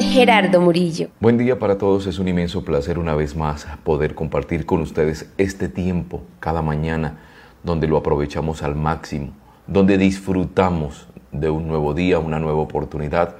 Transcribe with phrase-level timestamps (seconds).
[0.00, 1.08] Gerardo Murillo.
[1.20, 5.30] Buen día para todos, es un inmenso placer una vez más poder compartir con ustedes
[5.38, 7.18] este tiempo cada mañana
[7.62, 9.32] donde lo aprovechamos al máximo,
[9.66, 13.36] donde disfrutamos de un nuevo día, una nueva oportunidad,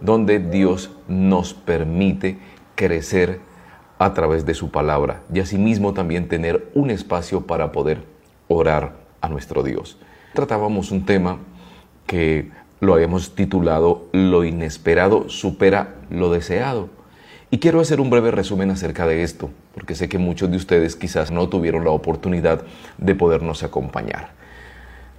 [0.00, 2.38] donde Dios nos permite
[2.74, 3.40] crecer
[3.98, 8.04] a través de su palabra y asimismo también tener un espacio para poder
[8.48, 9.98] orar a nuestro Dios.
[10.34, 11.38] Tratábamos un tema
[12.06, 12.50] que
[12.84, 16.88] lo habíamos titulado Lo inesperado supera lo deseado.
[17.50, 20.96] Y quiero hacer un breve resumen acerca de esto, porque sé que muchos de ustedes
[20.96, 22.62] quizás no tuvieron la oportunidad
[22.98, 24.32] de podernos acompañar.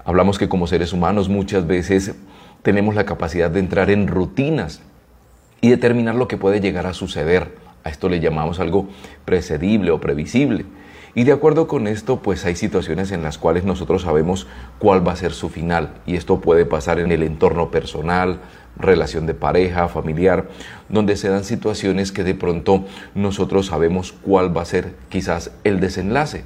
[0.04, 2.14] Hablamos que como seres humanos muchas veces
[2.62, 4.82] tenemos la capacidad de entrar en rutinas
[5.62, 7.56] y determinar lo que puede llegar a suceder.
[7.84, 8.90] A esto le llamamos algo
[9.24, 10.66] precedible o previsible.
[11.18, 14.48] Y de acuerdo con esto, pues hay situaciones en las cuales nosotros sabemos
[14.80, 15.94] cuál va a ser su final.
[16.06, 18.42] Y esto puede pasar en el entorno personal,
[18.78, 20.50] relación de pareja, familiar,
[20.90, 22.84] donde se dan situaciones que de pronto
[23.16, 26.44] nosotros sabemos cuál va a ser quizás el desenlace.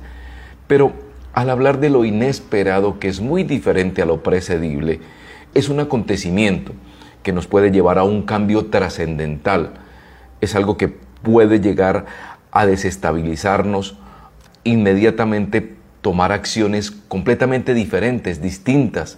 [0.68, 0.94] Pero
[1.34, 5.00] al hablar de lo inesperado, que es muy diferente a lo precedible,
[5.56, 6.74] es un acontecimiento
[7.24, 9.74] que nos puede llevar a un cambio trascendental.
[10.42, 12.06] Es algo que puede llegar
[12.52, 13.98] a desestabilizarnos,
[14.64, 19.18] inmediatamente tomar acciones completamente diferentes, distintas.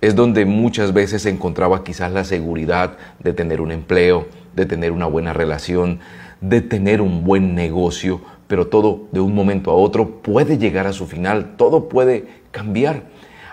[0.00, 4.92] Es donde muchas veces se encontraba quizás la seguridad de tener un empleo, de tener
[4.92, 6.00] una buena relación,
[6.40, 10.92] de tener un buen negocio, pero todo de un momento a otro puede llegar a
[10.92, 13.04] su final, todo puede cambiar.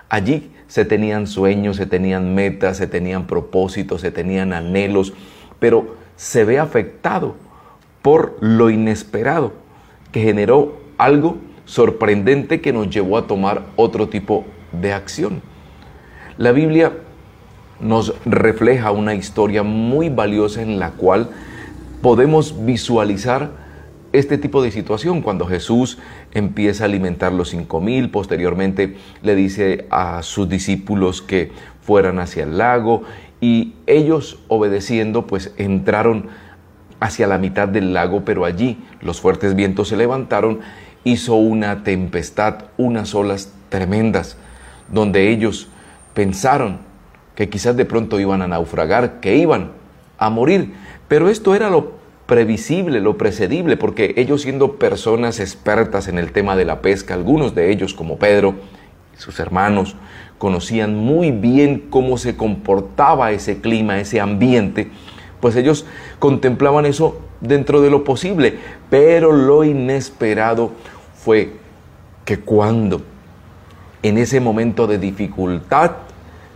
[0.09, 5.13] Allí se tenían sueños, se tenían metas, se tenían propósitos, se tenían anhelos,
[5.59, 7.35] pero se ve afectado
[8.01, 9.53] por lo inesperado
[10.11, 15.41] que generó algo sorprendente que nos llevó a tomar otro tipo de acción.
[16.37, 16.93] La Biblia
[17.79, 21.29] nos refleja una historia muy valiosa en la cual
[22.03, 23.49] podemos visualizar
[24.13, 25.97] este tipo de situación cuando Jesús
[26.33, 32.43] empieza a alimentar los cinco mil, posteriormente le dice a sus discípulos que fueran hacia
[32.43, 33.03] el lago
[33.39, 36.27] y ellos obedeciendo pues entraron
[36.99, 40.59] hacia la mitad del lago, pero allí los fuertes vientos se levantaron
[41.03, 44.37] hizo una tempestad, unas olas tremendas,
[44.91, 45.67] donde ellos
[46.13, 46.79] pensaron
[47.35, 49.71] que quizás de pronto iban a naufragar, que iban
[50.17, 50.73] a morir.
[51.07, 51.93] Pero esto era lo
[52.25, 57.55] previsible, lo precedible, porque ellos siendo personas expertas en el tema de la pesca, algunos
[57.55, 58.55] de ellos como Pedro
[59.17, 59.95] y sus hermanos,
[60.37, 64.89] conocían muy bien cómo se comportaba ese clima, ese ambiente,
[65.41, 65.85] pues ellos
[66.19, 68.59] contemplaban eso dentro de lo posible,
[68.89, 70.71] pero lo inesperado
[71.15, 71.53] fue
[72.23, 73.01] que cuando
[74.03, 75.91] en ese momento de dificultad,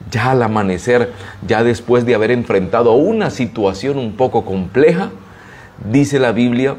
[0.10, 1.12] ya al amanecer,
[1.46, 5.12] ya después de haber enfrentado una situación un poco compleja,
[5.92, 6.78] dice la Biblia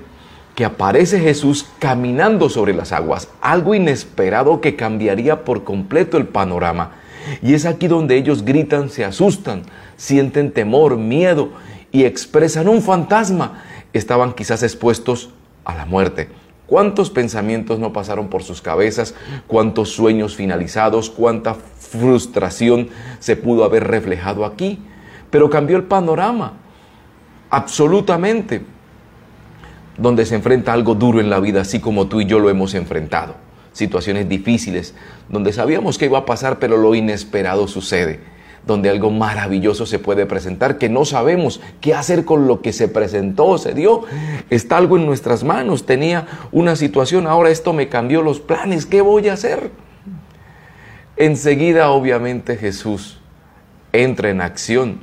[0.55, 6.93] que aparece Jesús caminando sobre las aguas, algo inesperado que cambiaría por completo el panorama.
[7.43, 9.63] Y es aquí donde ellos gritan, se asustan,
[9.97, 11.51] sienten temor, miedo
[11.93, 15.31] y expresan un fantasma estaban quizás expuestos
[15.65, 16.29] a la muerte.
[16.67, 19.15] ¿Cuántos pensamientos no pasaron por sus cabezas?
[19.47, 21.11] ¿Cuántos sueños finalizados?
[21.11, 22.89] ¿Cuánta frustración
[23.21, 24.81] se pudo haber reflejado aquí?
[25.31, 26.55] Pero cambió el panorama,
[27.51, 28.63] absolutamente,
[29.97, 32.75] donde se enfrenta algo duro en la vida, así como tú y yo lo hemos
[32.75, 33.37] enfrentado.
[33.73, 34.95] Situaciones difíciles,
[35.29, 38.36] donde sabíamos que iba a pasar, pero lo inesperado sucede
[38.67, 42.89] donde algo maravilloso se puede presentar, que no sabemos qué hacer con lo que se
[42.89, 44.03] presentó, se dio.
[44.51, 49.01] Está algo en nuestras manos, tenía una situación, ahora esto me cambió los planes, ¿qué
[49.01, 49.71] voy a hacer?
[51.17, 53.21] Enseguida, obviamente, Jesús
[53.93, 54.99] entra en acción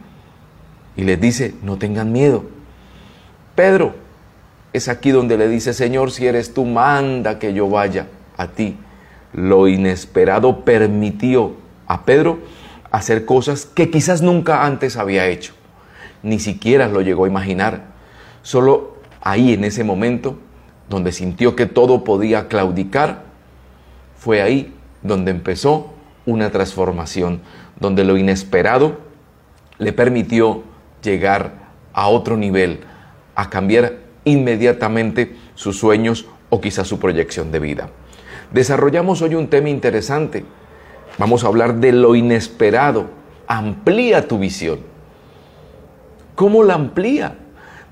[0.97, 2.43] y les dice, no tengan miedo.
[3.55, 3.95] Pedro,
[4.73, 8.77] es aquí donde le dice, Señor, si eres tú, manda que yo vaya a ti.
[9.31, 11.53] Lo inesperado permitió
[11.87, 12.39] a Pedro
[12.93, 15.53] hacer cosas que quizás nunca antes había hecho.
[16.21, 17.85] Ni siquiera lo llegó a imaginar.
[18.43, 20.37] Solo ahí en ese momento,
[20.89, 23.23] donde sintió que todo podía claudicar,
[24.15, 25.91] fue ahí donde empezó
[26.27, 27.41] una transformación,
[27.79, 28.99] donde lo inesperado
[29.79, 30.61] le permitió
[31.01, 32.81] llegar a otro nivel,
[33.33, 37.89] a cambiar inmediatamente sus sueños o quizás su proyección de vida.
[38.51, 40.45] Desarrollamos hoy un tema interesante
[41.17, 43.07] Vamos a hablar de lo inesperado.
[43.47, 44.79] Amplía tu visión.
[46.35, 47.37] ¿Cómo la amplía?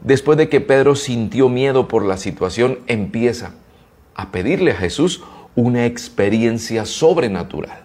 [0.01, 3.53] Después de que Pedro sintió miedo por la situación, empieza
[4.15, 5.23] a pedirle a Jesús
[5.55, 7.83] una experiencia sobrenatural.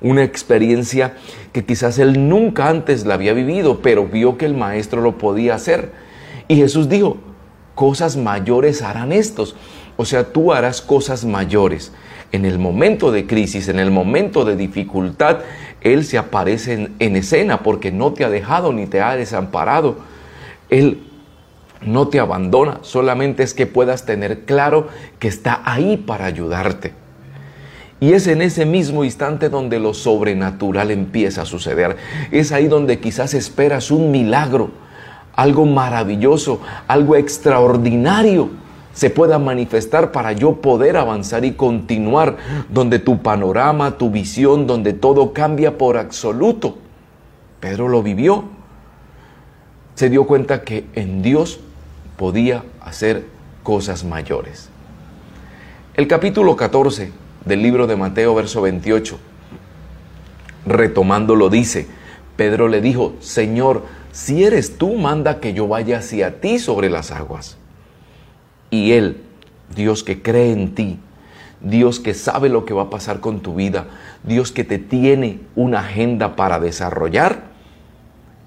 [0.00, 1.14] una experiencia
[1.52, 5.54] que quizás él nunca antes la había vivido, pero vio que el maestro lo podía
[5.54, 5.92] hacer.
[6.48, 7.18] Y Jesús dijo,
[7.74, 9.54] cosas mayores harán estos.
[9.96, 11.92] O sea, tú harás cosas mayores.
[12.32, 15.38] En el momento de crisis, en el momento de dificultad,
[15.80, 19.98] Él se aparece en, en escena porque no te ha dejado ni te ha desamparado.
[20.68, 21.02] Él
[21.82, 24.88] no te abandona, solamente es que puedas tener claro
[25.18, 26.92] que está ahí para ayudarte.
[28.00, 31.96] Y es en ese mismo instante donde lo sobrenatural empieza a suceder.
[32.30, 34.70] Es ahí donde quizás esperas un milagro,
[35.34, 38.50] algo maravilloso, algo extraordinario
[38.92, 42.36] se pueda manifestar para yo poder avanzar y continuar,
[42.68, 46.78] donde tu panorama, tu visión, donde todo cambia por absoluto.
[47.60, 48.44] Pedro lo vivió.
[49.94, 51.60] Se dio cuenta que en Dios
[52.16, 53.26] podía hacer
[53.62, 54.70] cosas mayores.
[55.94, 57.12] El capítulo 14
[57.44, 59.18] del libro de Mateo, verso 28.
[60.66, 61.86] Retomando lo dice,
[62.36, 67.10] Pedro le dijo, Señor, si eres tú, manda que yo vaya hacia ti sobre las
[67.10, 67.59] aguas.
[68.70, 69.22] Y Él,
[69.74, 70.98] Dios que cree en ti,
[71.60, 73.86] Dios que sabe lo que va a pasar con tu vida,
[74.22, 77.50] Dios que te tiene una agenda para desarrollar,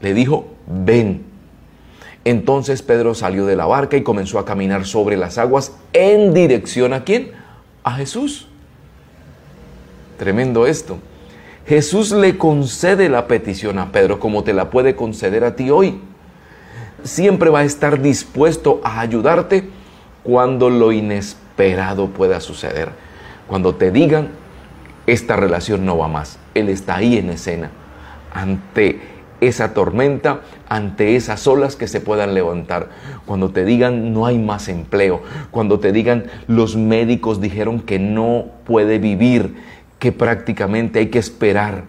[0.01, 1.23] le dijo, ven.
[2.25, 6.93] Entonces Pedro salió de la barca y comenzó a caminar sobre las aguas en dirección
[6.93, 7.31] a quién?
[7.83, 8.47] A Jesús.
[10.17, 10.99] Tremendo esto.
[11.67, 15.99] Jesús le concede la petición a Pedro como te la puede conceder a ti hoy.
[17.03, 19.69] Siempre va a estar dispuesto a ayudarte
[20.23, 22.89] cuando lo inesperado pueda suceder.
[23.47, 24.29] Cuando te digan,
[25.05, 26.39] esta relación no va más.
[26.53, 27.71] Él está ahí en escena.
[28.33, 29.01] Ante
[29.41, 32.89] esa tormenta, ante esas olas que se puedan levantar.
[33.25, 35.21] Cuando te digan no hay más empleo.
[35.51, 39.55] Cuando te digan los médicos dijeron que no puede vivir
[39.99, 41.83] que prácticamente hay que esperar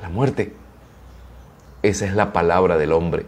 [0.00, 0.52] la muerte.
[1.82, 3.26] Esa es la palabra del hombre.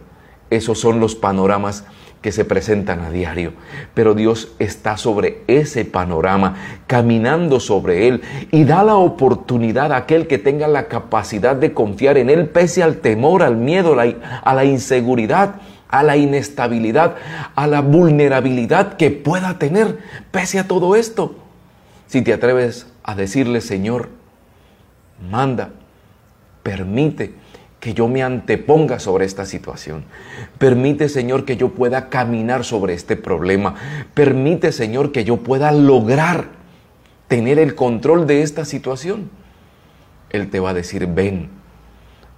[0.49, 1.85] Esos son los panoramas
[2.25, 3.53] que se presentan a diario.
[3.93, 6.55] Pero Dios está sobre ese panorama,
[6.87, 12.17] caminando sobre él y da la oportunidad a aquel que tenga la capacidad de confiar
[12.17, 15.57] en él pese al temor, al miedo, a la inseguridad,
[15.87, 17.13] a la inestabilidad,
[17.53, 19.99] a la vulnerabilidad que pueda tener
[20.31, 21.35] pese a todo esto.
[22.07, 24.09] Si te atreves a decirle, Señor,
[25.29, 25.69] manda,
[26.63, 27.35] permite
[27.85, 30.05] que yo me anteponga sobre esta situación.
[30.57, 33.75] Permite, Señor, que yo pueda caminar sobre este problema.
[34.15, 36.47] Permite, Señor, que yo pueda lograr
[37.27, 39.29] tener el control de esta situación.
[40.31, 41.49] Él te va a decir, ven.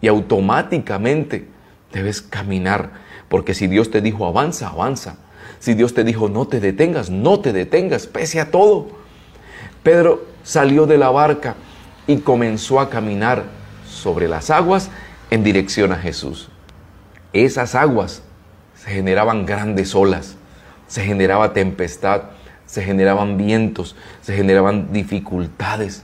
[0.01, 1.47] Y automáticamente
[1.93, 2.89] debes caminar.
[3.29, 5.15] Porque si Dios te dijo, avanza, avanza.
[5.59, 8.89] Si Dios te dijo, no te detengas, no te detengas, pese a todo.
[9.81, 11.55] Pedro salió de la barca
[12.05, 13.45] y comenzó a caminar
[13.89, 14.91] sobre las aguas
[15.29, 16.49] en dirección a Jesús.
[17.33, 18.23] Esas aguas
[18.75, 20.35] se generaban grandes olas,
[20.87, 22.23] se generaba tempestad,
[22.65, 26.03] se generaban vientos, se generaban dificultades,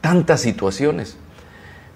[0.00, 1.16] tantas situaciones.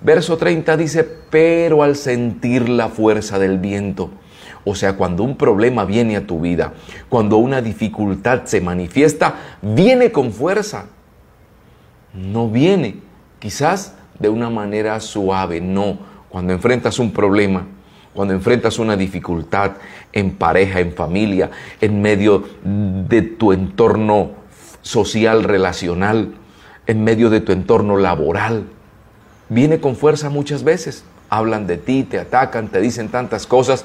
[0.00, 4.10] Verso 30 dice, pero al sentir la fuerza del viento,
[4.64, 6.74] o sea, cuando un problema viene a tu vida,
[7.08, 10.86] cuando una dificultad se manifiesta, viene con fuerza
[12.12, 12.96] no viene
[13.38, 15.98] quizás de una manera suave, no.
[16.28, 17.66] Cuando enfrentas un problema,
[18.14, 19.72] cuando enfrentas una dificultad
[20.12, 24.32] en pareja, en familia, en medio de tu entorno
[24.82, 26.34] social, relacional,
[26.86, 28.64] en medio de tu entorno laboral,
[29.48, 31.04] viene con fuerza muchas veces.
[31.30, 33.84] Hablan de ti, te atacan, te dicen tantas cosas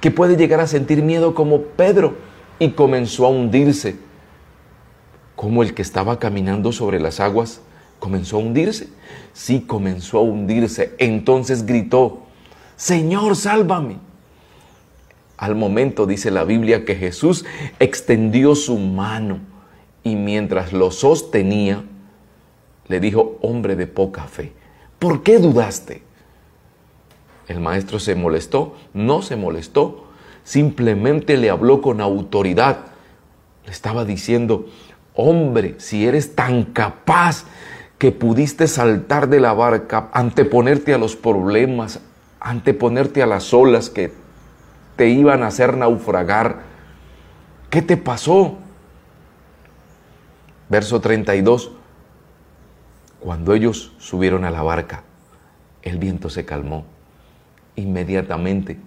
[0.00, 2.14] que puede llegar a sentir miedo como Pedro
[2.58, 3.96] y comenzó a hundirse
[5.34, 7.60] como el que estaba caminando sobre las aguas
[7.98, 8.88] comenzó a hundirse.
[9.32, 10.94] Sí, comenzó a hundirse.
[10.98, 12.22] Entonces gritó,
[12.76, 13.98] Señor, sálvame.
[15.36, 17.44] Al momento dice la Biblia que Jesús
[17.78, 19.40] extendió su mano
[20.02, 21.84] y mientras lo sostenía,
[22.86, 24.52] le dijo, hombre de poca fe,
[24.98, 26.02] ¿por qué dudaste?
[27.48, 30.04] El maestro se molestó, no se molestó,
[30.44, 32.86] simplemente le habló con autoridad.
[33.64, 34.66] Le estaba diciendo,
[35.14, 37.44] hombre, si eres tan capaz
[37.98, 42.00] que pudiste saltar de la barca, anteponerte a los problemas,
[42.40, 44.12] anteponerte a las olas que
[44.96, 46.62] te iban a hacer naufragar.
[47.70, 48.58] ¿Qué te pasó?
[50.68, 51.72] Verso 32.
[53.20, 55.02] Cuando ellos subieron a la barca,
[55.82, 56.84] el viento se calmó.
[57.76, 58.78] Inmediatamente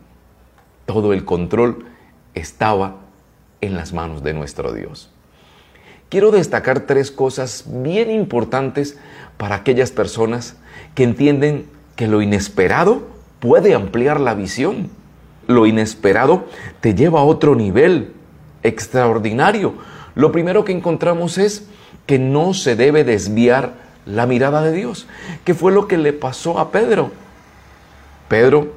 [0.85, 1.85] todo el control
[2.33, 2.97] estaba
[3.61, 5.11] en las manos de nuestro Dios.
[6.09, 8.97] Quiero destacar tres cosas bien importantes
[9.37, 10.55] para aquellas personas
[10.95, 13.07] que entienden que lo inesperado
[13.39, 14.89] puede ampliar la visión.
[15.47, 16.45] Lo inesperado
[16.81, 18.13] te lleva a otro nivel
[18.63, 19.75] extraordinario.
[20.15, 21.67] Lo primero que encontramos es
[22.05, 23.73] que no se debe desviar
[24.05, 25.07] la mirada de Dios,
[25.43, 27.11] que fue lo que le pasó a Pedro.
[28.27, 28.73] Pedro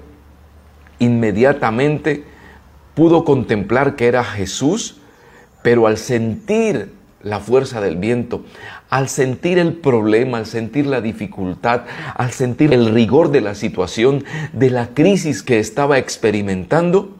[0.98, 2.24] inmediatamente
[2.94, 4.98] pudo contemplar que era Jesús,
[5.62, 8.44] pero al sentir la fuerza del viento,
[8.88, 11.82] al sentir el problema, al sentir la dificultad,
[12.14, 17.16] al sentir el rigor de la situación, de la crisis que estaba experimentando,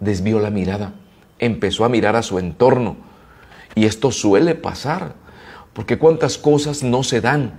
[0.00, 0.94] desvió la mirada,
[1.38, 2.96] empezó a mirar a su entorno.
[3.74, 5.14] Y esto suele pasar,
[5.72, 7.52] porque cuántas cosas no se dan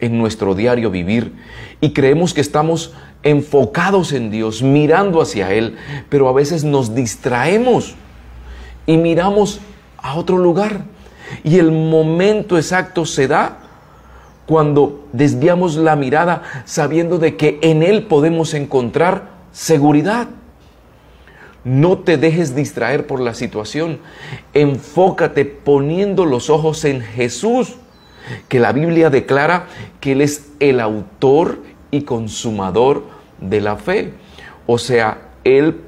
[0.00, 1.32] en nuestro diario vivir
[1.80, 2.92] y creemos que estamos
[3.22, 5.76] enfocados en Dios, mirando hacia Él,
[6.08, 7.94] pero a veces nos distraemos
[8.86, 9.60] y miramos
[10.06, 10.82] a otro lugar.
[11.42, 13.58] Y el momento exacto se da
[14.46, 20.28] cuando desviamos la mirada sabiendo de que en Él podemos encontrar seguridad.
[21.64, 23.98] No te dejes distraer por la situación.
[24.54, 27.74] Enfócate poniendo los ojos en Jesús,
[28.48, 29.66] que la Biblia declara
[29.98, 31.58] que Él es el autor
[31.90, 33.04] y consumador
[33.40, 34.12] de la fe.
[34.66, 35.80] O sea, Él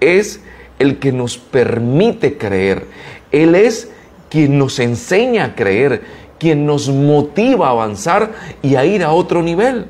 [0.00, 0.40] es
[0.78, 2.86] el que nos permite creer.
[3.32, 3.90] Él es
[4.28, 6.02] quien nos enseña a creer,
[6.38, 9.86] quien nos motiva a avanzar y a ir a otro nivel.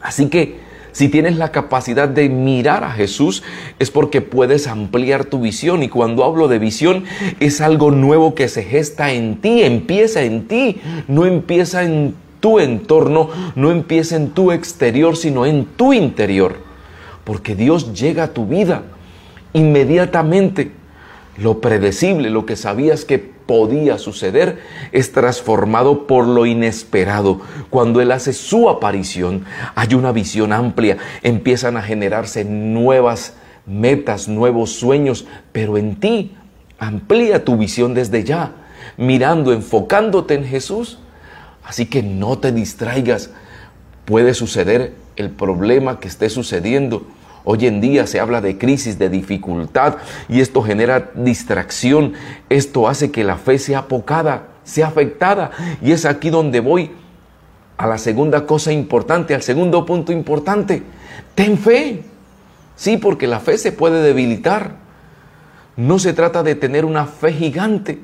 [0.00, 0.60] Así que
[0.92, 3.42] si tienes la capacidad de mirar a Jesús
[3.78, 7.04] es porque puedes ampliar tu visión y cuando hablo de visión
[7.40, 12.58] es algo nuevo que se gesta en ti, empieza en ti, no empieza en tu
[12.58, 16.56] entorno, no empieza en tu exterior, sino en tu interior.
[17.24, 18.82] Porque Dios llega a tu vida
[19.52, 20.72] inmediatamente
[21.36, 24.60] lo predecible, lo que sabías que podía suceder,
[24.92, 27.40] es transformado por lo inesperado.
[27.70, 29.44] Cuando Él hace su aparición,
[29.74, 33.34] hay una visión amplia, empiezan a generarse nuevas
[33.66, 36.34] metas, nuevos sueños, pero en ti
[36.78, 38.52] amplía tu visión desde ya,
[38.96, 40.98] mirando, enfocándote en Jesús.
[41.64, 43.30] Así que no te distraigas.
[44.04, 47.06] Puede suceder el problema que esté sucediendo
[47.44, 49.96] Hoy en día se habla de crisis, de dificultad
[50.28, 52.14] y esto genera distracción.
[52.48, 55.50] Esto hace que la fe sea apocada, sea afectada.
[55.80, 56.92] Y es aquí donde voy
[57.76, 60.82] a la segunda cosa importante, al segundo punto importante.
[61.34, 62.04] Ten fe.
[62.76, 64.76] Sí, porque la fe se puede debilitar.
[65.76, 67.98] No se trata de tener una fe gigante,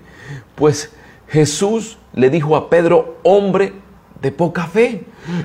[0.55, 0.91] pues
[1.29, 3.75] Jesús le dijo a Pedro, hombre
[4.23, 5.05] de poca fe.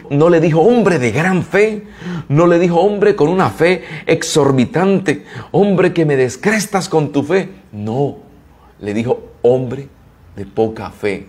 [0.10, 1.84] No le dijo hombre de gran fe.
[2.30, 5.26] No le dijo hombre con una fe exorbitante.
[5.52, 7.50] Hombre que me descrestas con tu fe.
[7.72, 8.18] No.
[8.80, 9.88] Le dijo hombre
[10.36, 11.28] de poca fe.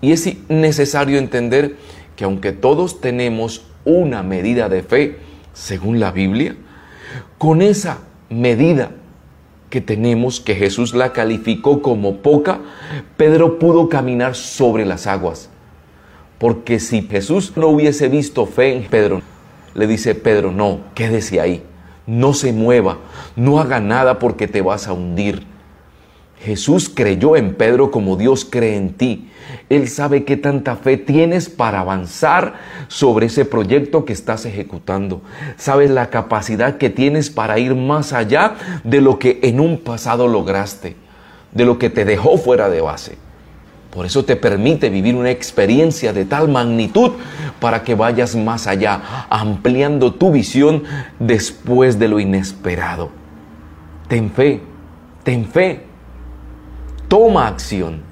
[0.00, 1.76] Y es necesario entender
[2.16, 5.18] que aunque todos tenemos una medida de fe,
[5.52, 6.56] según la Biblia,
[7.38, 8.92] con esa medida
[9.68, 12.60] que tenemos, que Jesús la calificó como poca,
[13.16, 15.50] Pedro pudo caminar sobre las aguas.
[16.40, 19.20] Porque si Jesús no hubiese visto fe en Pedro,
[19.74, 21.62] le dice Pedro, no, quédese ahí,
[22.06, 22.96] no se mueva,
[23.36, 25.46] no haga nada porque te vas a hundir.
[26.38, 29.28] Jesús creyó en Pedro como Dios cree en ti.
[29.68, 32.54] Él sabe qué tanta fe tienes para avanzar
[32.88, 35.20] sobre ese proyecto que estás ejecutando.
[35.58, 40.26] Sabes la capacidad que tienes para ir más allá de lo que en un pasado
[40.26, 40.96] lograste,
[41.52, 43.29] de lo que te dejó fuera de base.
[43.90, 47.12] Por eso te permite vivir una experiencia de tal magnitud
[47.58, 50.84] para que vayas más allá, ampliando tu visión
[51.18, 53.10] después de lo inesperado.
[54.06, 54.60] Ten fe,
[55.24, 55.84] ten fe,
[57.08, 58.02] toma acción.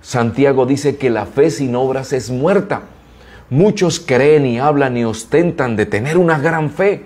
[0.00, 2.82] Santiago dice que la fe sin obras es muerta.
[3.50, 7.04] Muchos creen y hablan y ostentan de tener una gran fe,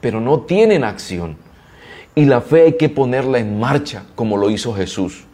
[0.00, 1.36] pero no tienen acción.
[2.14, 5.24] Y la fe hay que ponerla en marcha, como lo hizo Jesús.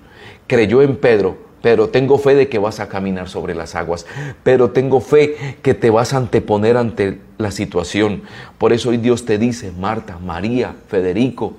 [0.47, 4.05] Creyó en Pedro, pero tengo fe de que vas a caminar sobre las aguas,
[4.43, 8.21] pero tengo fe que te vas a anteponer ante la situación.
[8.59, 11.55] Por eso hoy Dios te dice, Marta, María, Federico,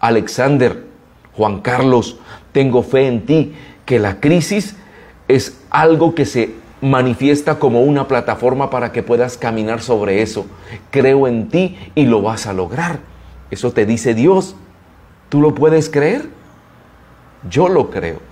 [0.00, 0.84] Alexander,
[1.34, 2.18] Juan Carlos,
[2.52, 3.54] tengo fe en ti,
[3.86, 4.76] que la crisis
[5.28, 6.50] es algo que se
[6.82, 10.44] manifiesta como una plataforma para que puedas caminar sobre eso.
[10.90, 12.98] Creo en ti y lo vas a lograr.
[13.50, 14.56] Eso te dice Dios.
[15.30, 16.28] ¿Tú lo puedes creer?
[17.48, 18.31] Yo lo creo.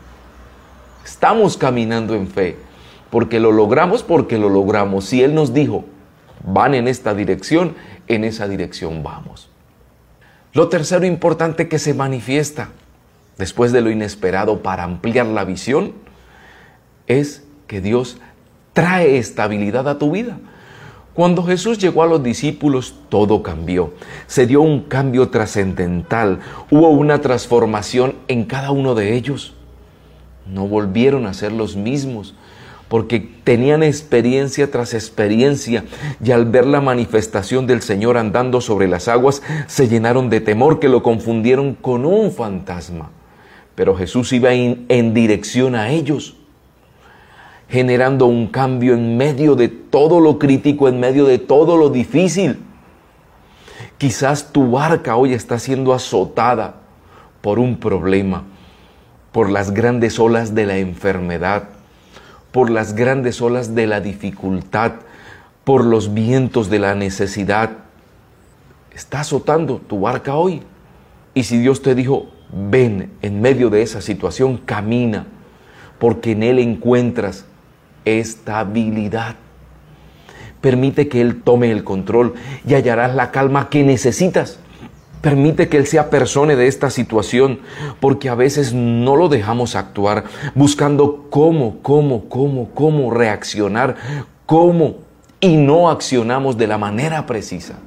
[1.11, 2.57] Estamos caminando en fe,
[3.11, 5.07] porque lo logramos, porque lo logramos.
[5.07, 5.85] Si Él nos dijo,
[6.45, 7.75] van en esta dirección,
[8.07, 9.51] en esa dirección vamos.
[10.53, 12.69] Lo tercero importante que se manifiesta
[13.39, 15.95] después de lo inesperado para ampliar la visión,
[17.09, 18.19] es que Dios
[18.73, 20.39] trae estabilidad a tu vida.
[21.13, 23.95] Cuando Jesús llegó a los discípulos, todo cambió.
[24.29, 26.39] Se dio un cambio trascendental.
[26.71, 29.57] Hubo una transformación en cada uno de ellos.
[30.53, 32.35] No volvieron a ser los mismos
[32.91, 35.85] porque tenían experiencia tras experiencia
[36.23, 40.81] y al ver la manifestación del Señor andando sobre las aguas, se llenaron de temor
[40.81, 43.11] que lo confundieron con un fantasma.
[43.77, 46.35] Pero Jesús iba en, dirección a ellos
[47.69, 52.59] generando un cambio en medio de todo lo crítico, en medio de todo lo difícil.
[53.99, 56.81] Quizás tu barca hoy está siendo azotada
[57.41, 58.43] por un problema,
[59.33, 61.65] por las grandes olas de la enfermedad,
[62.53, 64.93] por las grandes olas de la dificultad,
[65.65, 67.71] por los vientos de la necesidad.
[68.95, 70.63] Está azotando tu barca hoy.
[71.33, 75.27] Y si Dios te dijo, ven en medio de esa situación, camina,
[75.99, 77.45] porque en Él encuentras
[78.05, 79.37] estabilidad.
[80.61, 82.35] Permite que Él tome el control
[82.67, 84.59] y hallarás la calma que necesitas.
[85.21, 87.61] Permite que Él sea persona de esta situación,
[88.01, 90.25] porque a veces no lo dejamos actuar
[90.55, 93.97] buscando cómo, cómo, cómo, cómo reaccionar,
[94.47, 94.97] cómo,
[95.41, 97.79] y no accionamos de la manera precisa.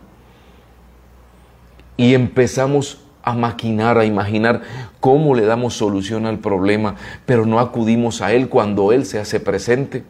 [1.97, 4.61] Y empezamos a maquinar, a imaginar
[4.99, 9.39] cómo le damos solución al problema, pero no acudimos a Él cuando Él se hace
[9.39, 10.03] presente.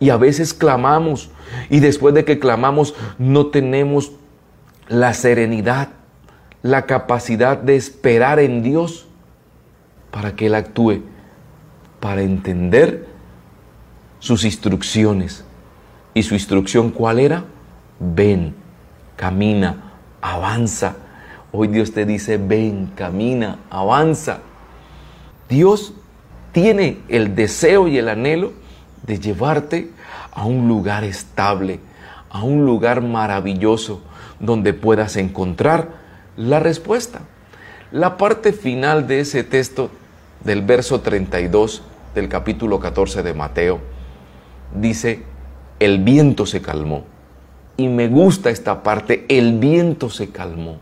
[0.00, 1.30] Y a veces clamamos
[1.70, 4.12] y después de que clamamos no tenemos
[4.88, 5.90] la serenidad,
[6.62, 9.06] la capacidad de esperar en Dios
[10.10, 11.02] para que Él actúe,
[12.00, 13.06] para entender
[14.18, 15.44] sus instrucciones.
[16.14, 17.44] ¿Y su instrucción cuál era?
[17.98, 18.54] Ven,
[19.16, 20.96] camina, avanza
[21.54, 24.38] Hoy Dios te dice, ven, camina, avanza.
[25.50, 25.92] Dios
[26.52, 28.54] tiene el deseo y el anhelo
[29.06, 29.90] de llevarte
[30.32, 31.78] a un lugar estable,
[32.30, 34.00] a un lugar maravilloso
[34.40, 36.01] donde puedas encontrar
[36.36, 37.20] la respuesta.
[37.90, 39.90] La parte final de ese texto
[40.44, 41.82] del verso 32
[42.14, 43.80] del capítulo 14 de Mateo
[44.74, 45.22] dice,
[45.78, 47.04] el viento se calmó.
[47.76, 50.78] Y me gusta esta parte, el viento se calmó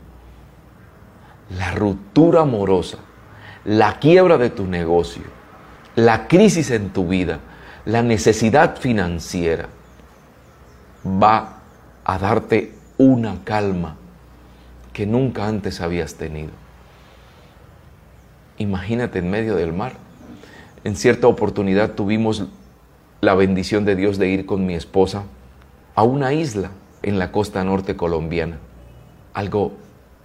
[1.57, 2.99] la ruptura amorosa,
[3.65, 5.23] la quiebra de tu negocio,
[5.97, 7.41] la crisis en tu vida,
[7.85, 9.69] la necesidad financiera,
[11.05, 11.61] va
[12.05, 13.97] a darte una calma
[15.01, 16.51] que nunca antes habías tenido.
[18.59, 19.95] Imagínate en medio del mar.
[20.85, 22.45] En cierta oportunidad tuvimos
[23.23, 25.23] la bendición de Dios de ir con mi esposa
[25.95, 28.59] a una isla en la costa norte colombiana.
[29.33, 29.73] Algo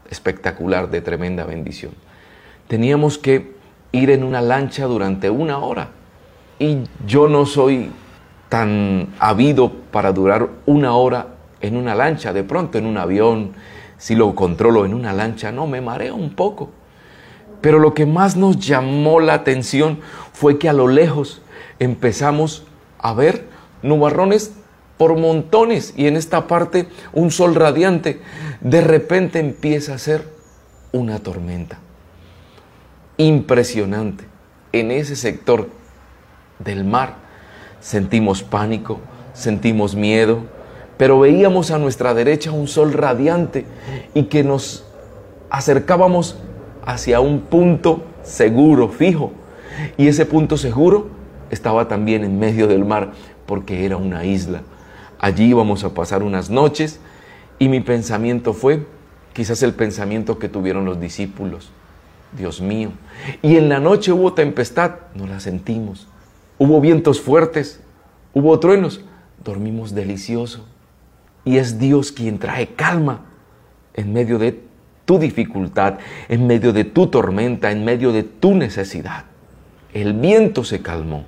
[0.09, 1.93] espectacular, de tremenda bendición.
[2.67, 3.53] Teníamos que
[3.93, 5.91] ir en una lancha durante una hora.
[6.59, 7.91] Y yo no soy
[8.49, 11.27] tan habido para durar una hora
[11.61, 12.33] en una lancha.
[12.33, 13.53] De pronto en un avión,
[13.97, 16.69] si lo controlo en una lancha, no, me mareo un poco.
[17.61, 19.99] Pero lo que más nos llamó la atención
[20.33, 21.41] fue que a lo lejos
[21.79, 22.63] empezamos
[22.99, 23.47] a ver
[23.81, 24.53] nubarrones
[24.97, 28.21] por montones y en esta parte un sol radiante,
[28.61, 30.27] de repente empieza a ser
[30.91, 31.79] una tormenta.
[33.17, 34.25] Impresionante.
[34.71, 35.69] En ese sector
[36.59, 37.15] del mar
[37.79, 38.99] sentimos pánico,
[39.33, 40.43] sentimos miedo,
[40.97, 43.65] pero veíamos a nuestra derecha un sol radiante
[44.13, 44.85] y que nos
[45.49, 46.37] acercábamos
[46.85, 49.31] hacia un punto seguro, fijo.
[49.97, 51.07] Y ese punto seguro
[51.49, 53.11] estaba también en medio del mar
[53.45, 54.61] porque era una isla
[55.19, 56.99] Allí íbamos a pasar unas noches
[57.57, 58.85] y mi pensamiento fue
[59.33, 61.71] quizás el pensamiento que tuvieron los discípulos.
[62.37, 62.91] Dios mío.
[63.41, 66.07] Y en la noche hubo tempestad, no la sentimos.
[66.57, 67.79] Hubo vientos fuertes,
[68.33, 69.01] hubo truenos,
[69.43, 70.65] dormimos delicioso.
[71.45, 73.25] Y es Dios quien trae calma
[73.93, 74.59] en medio de
[75.05, 79.25] tu dificultad, en medio de tu tormenta, en medio de tu necesidad.
[79.93, 81.23] El viento se calmó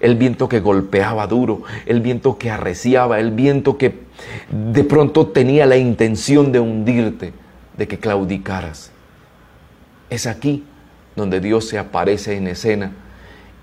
[0.00, 3.94] el viento que golpeaba duro, el viento que arreciaba, el viento que
[4.50, 7.32] de pronto tenía la intención de hundirte,
[7.76, 8.90] de que claudicaras.
[10.10, 10.64] Es aquí
[11.14, 12.92] donde Dios se aparece en escena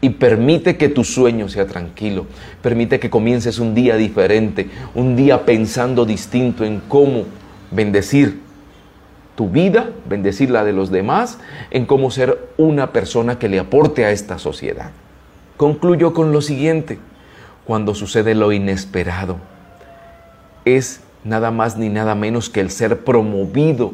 [0.04, 2.26] y permite que tu sueño sea tranquilo,
[2.62, 7.24] permite que comiences un día diferente, un día pensando distinto en cómo
[7.72, 8.42] bendecir
[9.38, 11.40] tu vida, bendecir la de los demás,
[11.72, 14.92] en cómo ser una persona que le aporte a esta sociedad.
[15.56, 17.00] Concluyo con lo siguiente,
[17.64, 19.38] cuando sucede lo inesperado,
[20.66, 23.94] es nada más ni nada menos que el ser promovido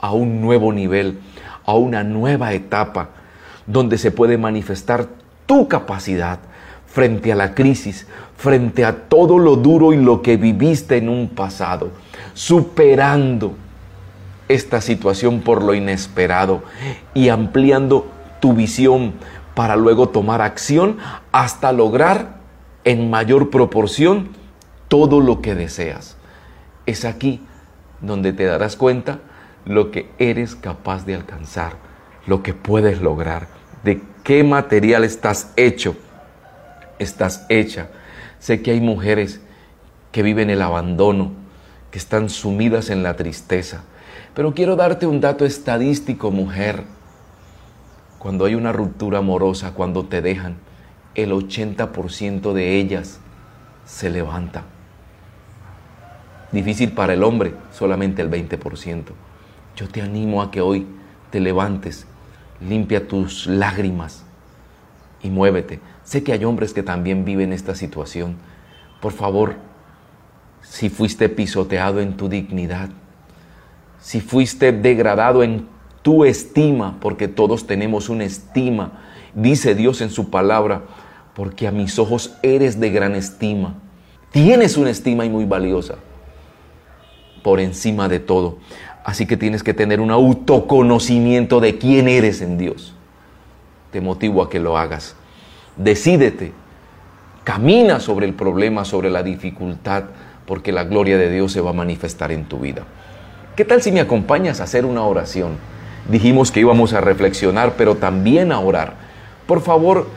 [0.00, 1.20] a un nuevo nivel,
[1.64, 3.10] a una nueva etapa,
[3.68, 6.38] donde se puede manifestar tu capacidad
[6.86, 11.28] frente a la crisis, frente a todo lo duro y lo que viviste en un
[11.28, 11.90] pasado,
[12.34, 13.54] superando
[14.48, 16.62] esta situación por lo inesperado
[17.14, 18.06] y ampliando
[18.40, 19.14] tu visión
[19.54, 20.98] para luego tomar acción
[21.32, 22.36] hasta lograr
[22.84, 24.28] en mayor proporción
[24.88, 26.16] todo lo que deseas.
[26.86, 27.40] Es aquí
[28.00, 29.20] donde te darás cuenta
[29.64, 31.72] lo que eres capaz de alcanzar,
[32.26, 33.48] lo que puedes lograr,
[34.24, 35.96] qué material estás hecho,
[36.98, 37.88] estás hecha.
[38.40, 39.40] Sé que hay mujeres
[40.10, 41.32] que viven el abandono,
[41.90, 43.84] que están sumidas en la tristeza.
[44.34, 46.82] Pero quiero darte un dato estadístico, mujer.
[48.18, 50.56] Cuando hay una ruptura amorosa, cuando te dejan,
[51.14, 53.20] el 80% de ellas
[53.84, 54.64] se levanta.
[56.50, 59.04] Difícil para el hombre, solamente el 20%.
[59.76, 60.86] Yo te animo a que hoy
[61.30, 62.06] te levantes,
[62.60, 64.24] limpia tus lágrimas
[65.22, 65.80] y muévete.
[66.04, 68.36] Sé que hay hombres que también viven esta situación.
[69.00, 69.56] Por favor,
[70.62, 72.90] si fuiste pisoteado en tu dignidad,
[74.00, 75.66] si fuiste degradado en
[76.02, 79.00] tu estima, porque todos tenemos una estima,
[79.34, 80.82] dice Dios en su palabra,
[81.34, 83.74] porque a mis ojos eres de gran estima.
[84.30, 85.96] Tienes una estima y muy valiosa
[87.42, 88.58] por encima de todo.
[89.04, 92.94] Así que tienes que tener un autoconocimiento de quién eres en Dios.
[93.92, 95.14] Te motivo a que lo hagas.
[95.76, 96.52] Decídete.
[97.44, 100.04] Camina sobre el problema, sobre la dificultad,
[100.46, 102.84] porque la gloria de Dios se va a manifestar en tu vida.
[103.54, 105.58] ¿Qué tal si me acompañas a hacer una oración?
[106.08, 108.94] Dijimos que íbamos a reflexionar, pero también a orar.
[109.46, 110.08] Por favor,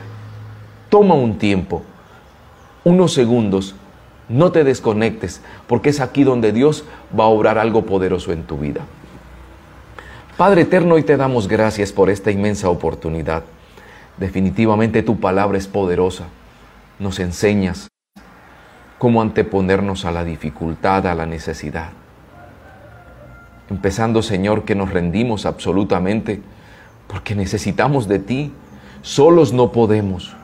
[0.88, 1.82] toma un tiempo,
[2.84, 3.74] unos segundos,
[4.28, 6.84] no te desconectes, porque es aquí donde Dios
[7.18, 8.82] va a obrar algo poderoso en tu vida.
[10.36, 13.42] Padre eterno, hoy te damos gracias por esta inmensa oportunidad.
[14.18, 16.26] Definitivamente tu palabra es poderosa.
[16.98, 17.88] Nos enseñas
[18.98, 21.90] cómo anteponernos a la dificultad, a la necesidad.
[23.70, 26.40] Empezando, Señor, que nos rendimos absolutamente
[27.06, 28.52] porque necesitamos de ti.
[29.02, 30.36] Solos no podemos.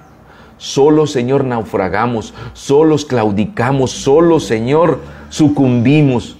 [0.56, 6.36] Solos, Señor, naufragamos, solos claudicamos, solos, Señor, sucumbimos.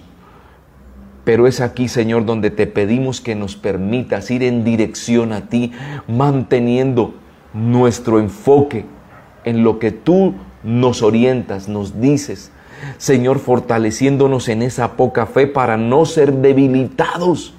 [1.25, 5.73] Pero es aquí, Señor, donde te pedimos que nos permitas ir en dirección a ti,
[6.07, 7.15] manteniendo
[7.55, 8.85] nuestro enfoque
[9.45, 12.51] en lo que tú nos orientas, nos dices.
[12.99, 17.55] Señor, fortaleciéndonos en esa poca fe para no ser debilitados,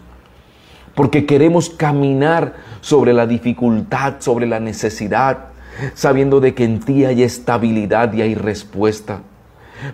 [0.94, 5.55] porque queremos caminar sobre la dificultad, sobre la necesidad,
[5.94, 9.22] sabiendo de que en ti hay estabilidad y hay respuesta.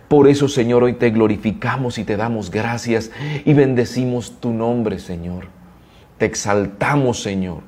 [0.08, 3.12] Por eso, Señor, hoy te glorificamos y te damos gracias
[3.46, 5.46] y bendecimos tu nombre, Señor.
[6.18, 7.64] Te exaltamos, Señor.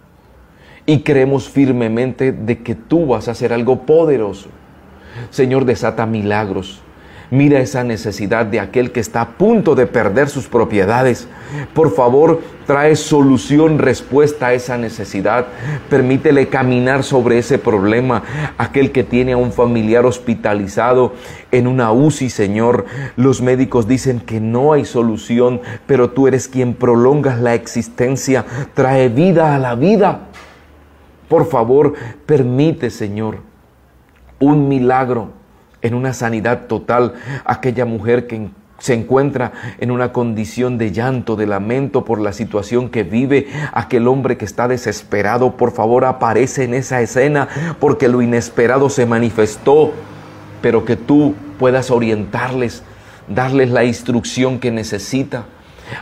[0.85, 4.49] Y creemos firmemente de que tú vas a hacer algo poderoso.
[5.31, 6.82] Señor, desata milagros.
[7.33, 11.27] Mira esa necesidad de aquel que está a punto de perder sus propiedades.
[11.73, 15.47] Por favor, trae solución, respuesta a esa necesidad.
[15.89, 18.21] Permítele caminar sobre ese problema.
[18.59, 21.13] Aquel que tiene a un familiar hospitalizado
[21.49, 22.85] en una UCI, Señor.
[23.15, 28.45] Los médicos dicen que no hay solución, pero tú eres quien prolongas la existencia.
[28.75, 30.27] Trae vida a la vida.
[31.29, 31.95] Por favor,
[32.27, 33.39] permite, Señor,
[34.37, 35.41] un milagro
[35.83, 37.13] en una sanidad total,
[37.45, 42.89] aquella mujer que se encuentra en una condición de llanto, de lamento por la situación
[42.89, 47.47] que vive, aquel hombre que está desesperado, por favor aparece en esa escena
[47.79, 49.93] porque lo inesperado se manifestó,
[50.61, 52.83] pero que tú puedas orientarles,
[53.27, 55.45] darles la instrucción que necesita.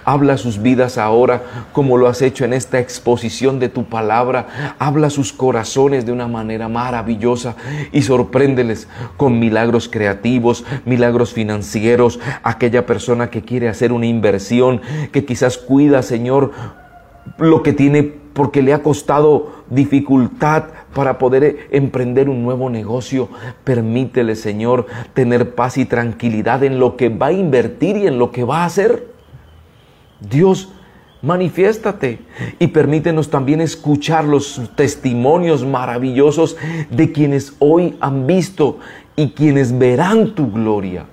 [0.06, 4.76] Habla sus vidas ahora como lo has hecho en esta exposición de tu palabra.
[4.80, 7.56] Habla sus corazones de una manera maravillosa
[7.92, 12.20] y sorpréndeles con milagros creativos, milagros financieros.
[12.44, 16.52] Aquella persona que quiere hacer una inversión, que quizás cuida, Señor,
[17.38, 23.30] lo que tiene porque le ha costado dificultad para poder emprender un nuevo negocio.
[23.64, 28.32] Permítele, Señor, tener paz y tranquilidad en lo que va a invertir y en lo
[28.32, 29.11] que va a hacer.
[30.22, 30.70] Dios,
[31.22, 32.20] manifiéstate
[32.60, 36.58] y permítenos también escuchar los testimonios maravillosos
[36.90, 38.80] de quienes hoy han visto
[39.16, 41.06] y quienes verán tu gloria.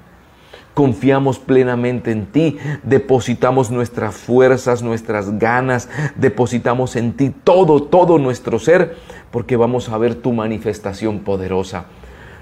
[0.74, 8.60] Confiamos plenamente en ti, depositamos nuestras fuerzas, nuestras ganas, depositamos en ti todo, todo nuestro
[8.60, 8.96] ser,
[9.32, 11.86] porque vamos a ver tu manifestación poderosa.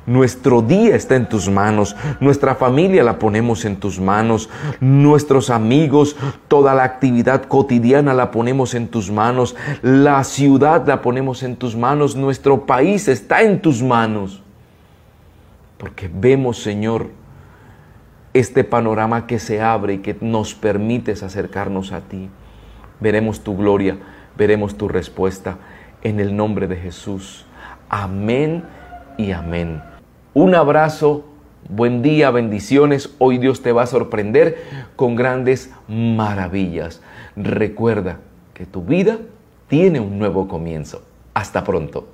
[0.07, 6.17] Nuestro día está en tus manos, nuestra familia la ponemos en tus manos, nuestros amigos,
[6.47, 11.75] toda la actividad cotidiana la ponemos en tus manos, la ciudad la ponemos en tus
[11.75, 14.45] manos, nuestro país está en tus manos.
[15.77, 17.09] Porque vemos, Señor,
[18.33, 22.31] este panorama que se abre y que nos permites acercarnos a ti.
[23.01, 23.99] Veremos tu gloria,
[24.37, 25.59] veremos tu respuesta
[26.03, 27.45] en el nombre de Jesús.
[27.89, 28.65] Amén
[29.19, 29.96] y amén.
[30.39, 31.25] Un abrazo,
[31.67, 33.09] buen día, bendiciones.
[33.17, 34.63] Hoy Dios te va a sorprender
[34.95, 37.01] con grandes maravillas.
[37.37, 38.19] Recuerda
[38.53, 39.17] que tu vida
[39.67, 41.01] tiene un nuevo comienzo.
[41.33, 42.09] Hasta pronto.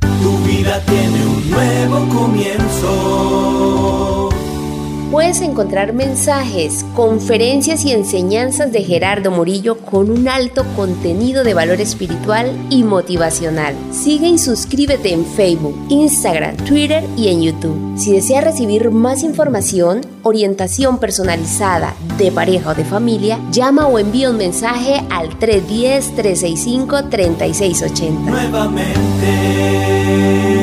[0.00, 4.17] Tu vida tiene un nuevo comienzo
[5.10, 11.80] puedes encontrar mensajes, conferencias y enseñanzas de Gerardo Murillo con un alto contenido de valor
[11.80, 13.74] espiritual y motivacional.
[13.90, 17.96] Sigue y suscríbete en Facebook, Instagram, Twitter y en YouTube.
[17.96, 24.28] Si deseas recibir más información, orientación personalizada de pareja o de familia, llama o envía
[24.30, 28.10] un mensaje al 310-365-3680.
[28.20, 30.57] Nuevamente